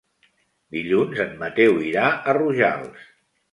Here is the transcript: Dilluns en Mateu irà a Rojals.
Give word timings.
Dilluns 0.77 1.21
en 1.27 1.37
Mateu 1.45 1.79
irà 1.91 2.09
a 2.33 2.37
Rojals. 2.41 3.09